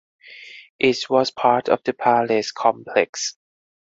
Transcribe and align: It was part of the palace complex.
It 0.79 1.11
was 1.11 1.29
part 1.29 1.69
of 1.69 1.83
the 1.83 1.93
palace 1.93 2.51
complex. 2.51 3.37